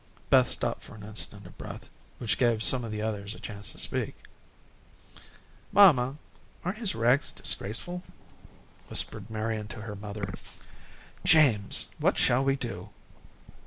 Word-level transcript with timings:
Beth 0.31 0.47
stopped 0.47 0.89
an 0.89 1.03
instant 1.03 1.43
for 1.43 1.51
breath, 1.51 1.87
which 2.17 2.39
gave 2.39 2.63
some 2.63 2.83
of 2.83 2.91
the 2.91 3.03
others 3.03 3.35
a 3.35 3.39
chance 3.39 3.71
to 3.71 3.77
speak. 3.77 4.15
"Mamma, 5.71 6.17
aren't 6.65 6.79
his 6.79 6.95
rags 6.95 7.29
disgraceful?" 7.31 8.01
whispered 8.87 9.29
Marian 9.29 9.67
to 9.67 9.81
her 9.83 9.95
mother. 9.95 10.33
"James, 11.23 11.85
what 11.99 12.17
shall 12.17 12.43
we 12.43 12.55
do?" 12.55 12.89